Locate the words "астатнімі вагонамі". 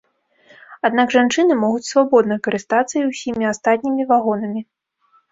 3.51-4.65